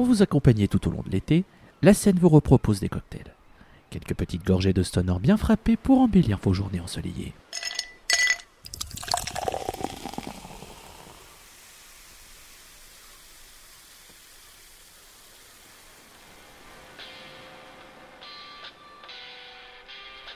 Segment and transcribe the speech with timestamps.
[0.00, 1.44] Pour vous accompagner tout au long de l'été,
[1.82, 3.34] la scène vous repropose des cocktails.
[3.90, 7.34] Quelques petites gorgées de stoner bien frappées pour embellir vos journées ensoleillées.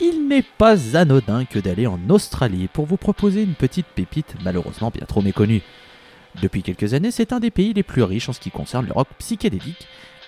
[0.00, 4.90] il n'est pas anodin que d'aller en Australie pour vous proposer une petite pépite malheureusement
[4.90, 5.62] bien trop méconnue.
[6.42, 8.92] Depuis quelques années, c'est un des pays les plus riches en ce qui concerne le
[8.92, 9.86] rock psychédélique,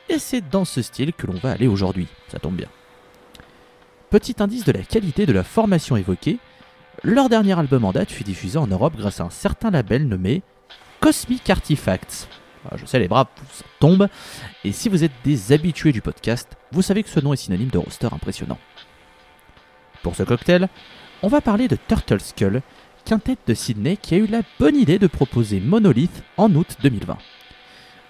[0.09, 2.69] et c'est dans ce style que l'on va aller aujourd'hui, ça tombe bien.
[4.11, 6.39] Petit indice de la qualité de la formation évoquée,
[7.03, 10.43] leur dernier album en date fut diffusé en Europe grâce à un certain label nommé
[11.01, 12.29] Cosmic Artifacts.
[12.71, 14.09] Ah, je sais, les bras ça tombe,
[14.65, 17.69] et si vous êtes des habitués du podcast, vous savez que ce nom est synonyme
[17.69, 18.59] de roster impressionnant.
[20.03, 20.69] Pour ce cocktail,
[21.23, 22.63] on va parler de Turtle Skull,
[23.07, 27.17] quintette de Sydney qui a eu la bonne idée de proposer Monolith en août 2020.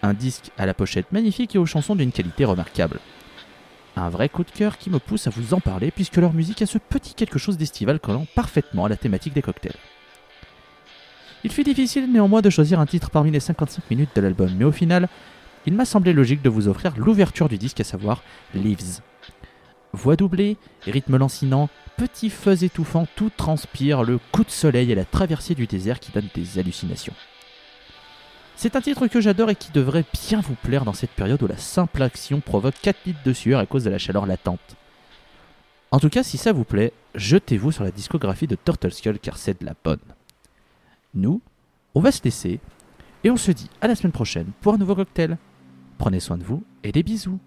[0.02, 2.98] Un disque à la pochette magnifique et aux chansons d'une qualité remarquable.
[3.94, 6.62] Un vrai coup de cœur qui me pousse à vous en parler puisque leur musique
[6.62, 9.76] a ce petit quelque chose d'estival collant parfaitement à la thématique des cocktails.
[11.44, 14.64] Il fut difficile néanmoins de choisir un titre parmi les 55 minutes de l'album, mais
[14.64, 15.10] au final,
[15.66, 18.22] il m'a semblé logique de vous offrir l'ouverture du disque, à savoir
[18.54, 19.00] Leaves.
[19.92, 25.04] Voix doublée, rythme lancinant, petit fuzz étouffant, tout transpire, le coup de soleil et la
[25.04, 27.14] traversée du désert qui donnent des hallucinations.
[28.56, 31.46] C'est un titre que j'adore et qui devrait bien vous plaire dans cette période où
[31.46, 34.76] la simple action provoque 4 litres de sueur à cause de la chaleur latente.
[35.90, 39.36] En tout cas, si ça vous plaît, jetez-vous sur la discographie de Turtle Skull car
[39.36, 39.98] c'est de la bonne.
[41.14, 41.40] Nous,
[41.94, 42.60] on va se laisser
[43.24, 45.38] et on se dit à la semaine prochaine pour un nouveau cocktail.
[45.98, 47.38] Prenez soin de vous et des bisous